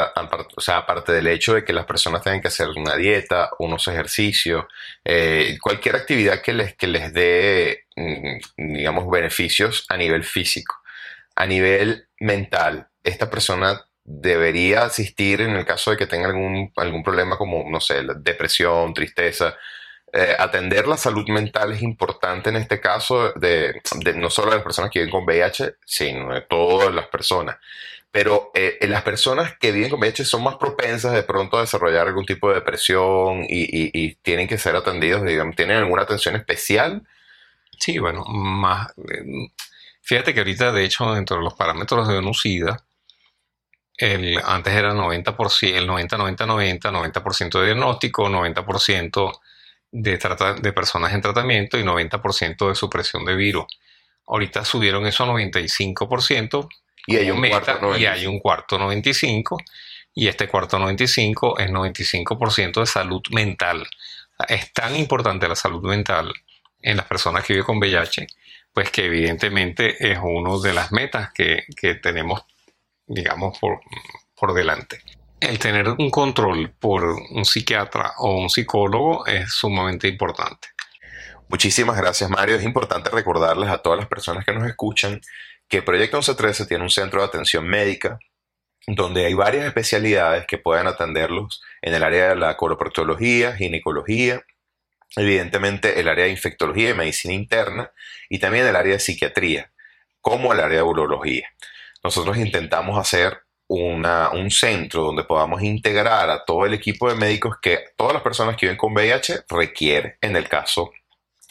o 0.55 0.61
sea, 0.61 0.85
del 1.07 1.25
hecho 1.27 1.55
de 1.55 1.65
que 1.65 1.73
las 1.73 1.87
personas 1.87 2.21
tengan 2.21 2.39
que 2.39 2.49
hacer 2.49 2.67
una 2.69 2.95
dieta, 2.95 3.49
unos 3.57 3.87
ejercicios, 3.87 4.65
eh, 5.03 5.57
cualquier 5.59 5.95
actividad 5.95 6.41
que 6.41 6.53
les, 6.53 6.75
que 6.75 6.85
les 6.85 7.11
dé, 7.13 7.85
mm, 7.95 8.37
digamos, 8.75 9.09
beneficios 9.09 9.85
a 9.89 9.97
nivel 9.97 10.23
físico. 10.23 10.75
A 11.35 11.47
nivel 11.47 12.07
mental, 12.19 12.89
esta 13.03 13.29
persona 13.31 13.83
debería 14.03 14.83
asistir 14.83 15.41
en 15.41 15.51
el 15.51 15.65
caso 15.65 15.91
de 15.91 15.97
que 15.97 16.07
tenga 16.07 16.27
algún, 16.27 16.71
algún 16.75 17.03
problema 17.03 17.35
como, 17.37 17.67
no 17.69 17.81
sé, 17.81 18.03
depresión, 18.17 18.93
tristeza. 18.93 19.57
Eh, 20.13 20.35
atender 20.37 20.87
la 20.87 20.97
salud 20.97 21.27
mental 21.29 21.71
es 21.73 21.81
importante 21.81 22.49
en 22.49 22.57
este 22.57 22.79
caso, 22.79 23.31
de, 23.33 23.81
de, 24.03 24.13
no 24.13 24.29
solo 24.29 24.51
de 24.51 24.57
las 24.57 24.63
personas 24.63 24.91
que 24.91 24.99
viven 24.99 25.11
con 25.11 25.25
VIH, 25.25 25.77
sino 25.85 26.33
de 26.33 26.41
todas 26.41 26.93
las 26.93 27.07
personas 27.07 27.57
pero 28.13 28.51
eh, 28.53 28.77
las 28.81 29.01
personas 29.01 29.57
que 29.57 29.71
viven 29.71 29.89
con 29.89 29.99
VIH 29.99 30.23
son 30.23 30.43
más 30.43 30.57
propensas 30.57 31.13
de 31.13 31.23
pronto 31.23 31.57
a 31.57 31.61
desarrollar 31.61 32.05
algún 32.05 32.27
tipo 32.27 32.47
de 32.47 32.55
depresión 32.55 33.43
y, 33.49 34.13
tienen 34.21 34.47
que 34.47 34.59
ser 34.59 34.75
atendidos, 34.75 35.23
digamos, 35.23 35.55
¿tienen 35.55 35.77
alguna 35.77 36.03
atención 36.03 36.35
especial? 36.35 37.01
Sí, 37.79 37.97
bueno, 37.97 38.23
más... 38.25 38.89
Eh, 38.97 39.49
fíjate 40.03 40.31
que 40.31 40.41
ahorita, 40.41 40.71
de 40.71 40.85
hecho, 40.85 41.11
dentro 41.11 41.37
de 41.37 41.43
los 41.43 41.55
parámetros 41.55 42.07
de 42.07 42.19
UNUCIDA, 42.19 42.85
el, 43.97 44.39
antes 44.45 44.73
era 44.75 44.93
90%, 44.93 45.73
el 45.75 45.89
90-90-90, 45.89 47.13
90%, 47.13 47.59
de 47.59 47.65
diagnóstico, 47.65 48.29
90% 48.29 49.39
de, 49.89 50.17
trata, 50.19 50.53
de 50.53 50.71
personas 50.71 51.13
en 51.13 51.21
tratamiento 51.21 51.79
y 51.79 51.83
90% 51.83 52.69
de 52.69 52.75
supresión 52.75 53.25
de 53.25 53.35
virus. 53.35 53.65
Ahorita 54.27 54.63
subieron 54.63 55.07
eso 55.07 55.23
a 55.23 55.27
95%, 55.29 56.69
y 57.05 57.17
hay, 57.17 57.31
un 57.31 57.41
cuarto 57.41 57.79
95. 57.81 57.97
y 57.97 58.05
hay 58.05 58.27
un 58.27 58.39
cuarto 58.39 58.77
95 58.79 59.57
y 60.15 60.27
este 60.27 60.47
cuarto 60.47 60.79
95 60.79 61.59
es 61.59 61.69
95% 61.69 62.79
de 62.79 62.85
salud 62.85 63.21
mental. 63.31 63.87
Es 64.47 64.71
tan 64.73 64.95
importante 64.95 65.47
la 65.47 65.55
salud 65.55 65.83
mental 65.83 66.33
en 66.81 66.97
las 66.97 67.05
personas 67.05 67.43
que 67.43 67.53
viven 67.53 67.65
con 67.65 67.77
VIH, 67.77 68.27
pues 68.73 68.91
que 68.91 69.05
evidentemente 69.05 70.11
es 70.11 70.19
una 70.21 70.59
de 70.61 70.73
las 70.73 70.91
metas 70.91 71.31
que, 71.33 71.65
tenemos, 72.01 72.43
digamos, 73.07 73.57
por, 73.57 73.79
por 74.35 74.53
delante. 74.53 75.01
El 75.39 75.59
tener 75.59 75.89
un 75.89 76.09
control 76.09 76.71
por 76.79 77.03
un 77.03 77.43
psiquiatra 77.43 78.13
o 78.17 78.39
un 78.39 78.49
psicólogo 78.49 79.25
es 79.25 79.51
sumamente 79.51 80.07
importante. 80.07 80.69
Muchísimas 81.49 81.97
gracias, 81.97 82.29
Mario. 82.29 82.55
Es 82.55 82.63
importante 82.63 83.09
recordarles 83.09 83.69
a 83.69 83.79
todas 83.79 83.99
las 83.99 84.07
personas 84.07 84.45
que 84.45 84.53
nos 84.53 84.67
escuchan 84.67 85.21
que 85.73 85.81
Proyecto 85.81 86.17
1113 86.17 86.67
tiene 86.67 86.83
un 86.83 86.91
centro 86.91 87.21
de 87.21 87.25
atención 87.25 87.65
médica 87.65 88.19
donde 88.85 89.25
hay 89.25 89.33
varias 89.33 89.65
especialidades 89.65 90.45
que 90.45 90.59
pueden 90.59 90.85
atenderlos 90.85 91.63
en 91.81 91.95
el 91.95 92.03
área 92.03 92.29
de 92.29 92.35
la 92.35 92.55
coloproctología, 92.57 93.55
ginecología, 93.55 94.43
evidentemente 95.15 95.99
el 95.99 96.09
área 96.09 96.25
de 96.25 96.29
infectología 96.29 96.91
y 96.91 96.93
medicina 96.93 97.33
interna 97.33 97.91
y 98.29 98.37
también 98.37 98.67
el 98.67 98.75
área 98.75 98.93
de 98.93 98.99
psiquiatría, 98.99 99.71
como 100.21 100.53
el 100.53 100.59
área 100.59 100.77
de 100.77 100.83
urología. 100.83 101.49
Nosotros 102.03 102.37
intentamos 102.37 102.99
hacer 102.99 103.41
un 103.67 104.51
centro 104.51 105.05
donde 105.05 105.23
podamos 105.23 105.63
integrar 105.63 106.29
a 106.29 106.45
todo 106.45 106.67
el 106.67 106.75
equipo 106.75 107.09
de 107.09 107.15
médicos 107.15 107.55
que 107.59 107.79
todas 107.97 108.13
las 108.13 108.21
personas 108.21 108.57
que 108.57 108.67
viven 108.67 108.77
con 108.77 108.93
VIH 108.93 109.45
requieren 109.49 110.17
en 110.21 110.35
el 110.35 110.47
caso 110.47 110.91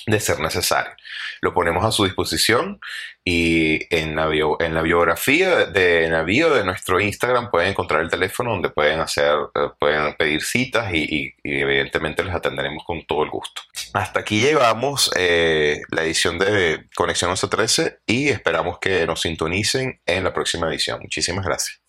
de 0.07 0.21
ser 0.21 0.41
necesario. 0.41 0.93
Lo 1.41 1.55
ponemos 1.55 1.85
a 1.85 1.93
su 1.93 2.05
disposición 2.05 2.81
y 3.25 3.87
en 3.95 4.17
la, 4.17 4.29
en 4.61 4.75
la 4.75 4.83
biografía 4.83 5.67
de 5.67 6.09
navío 6.09 6.53
de 6.55 6.65
nuestro 6.65 7.01
Instagram 7.01 7.51
pueden 7.51 7.71
encontrar 7.71 8.01
el 8.01 8.11
teléfono 8.11 8.51
donde 8.51 8.71
pueden 8.71 9.01
hacer, 9.01 9.35
eh, 9.55 9.69
pueden 9.79 10.15
pedir 10.15 10.43
citas 10.43 10.93
y, 10.93 11.35
evidentemente 11.45 12.25
les 12.25 12.35
atenderemos 12.35 12.85
con 12.85 13.05
todo 13.07 13.23
el 13.23 13.31
gusto. 13.31 13.63
Hasta 13.93 14.21
aquí 14.21 14.41
llevamos 14.41 15.11
eh, 15.17 15.83
la 15.91 16.03
edición 16.03 16.39
de 16.39 16.87
Conexión 16.95 17.31
1113 17.31 18.01
y 18.07 18.29
esperamos 18.29 18.79
que 18.79 19.07
nos 19.07 19.21
sintonicen 19.21 20.01
en 20.07 20.25
la 20.25 20.33
próxima 20.33 20.69
edición. 20.69 21.01
Muchísimas 21.01 21.45
gracias. 21.45 21.81